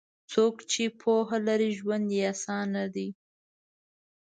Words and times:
څوک 0.31 0.55
چې 0.71 0.83
پوهه 1.01 1.37
لري، 1.47 1.69
ژوند 1.79 2.07
یې 2.15 2.21
اسانه 2.33 2.83
دی. 2.95 3.09